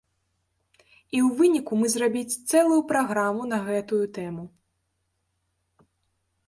І 1.15 1.17
ў 1.23 1.25
выніку 1.41 1.73
мы 1.81 1.87
зрабіць 1.97 2.39
цэлую 2.49 2.81
праграму 2.93 3.41
на 3.51 3.57
гэтую 3.67 4.01
тэму. 4.19 4.49